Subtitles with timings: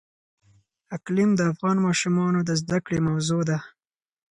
[0.97, 3.57] اقلیم د افغان ماشومانو د زده کړې موضوع ده.